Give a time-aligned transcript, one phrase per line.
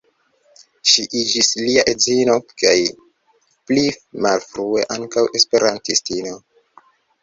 [0.91, 2.75] Ŝi iĝis lia edzino kaj
[3.71, 3.87] pli
[4.27, 6.39] malfrue ankaŭ esperantistino.